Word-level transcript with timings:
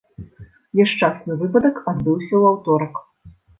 Няшчасны 0.79 1.37
выпадак 1.43 1.75
адбыўся 1.93 2.29
ў 2.31 2.43
аўторак. 2.55 2.93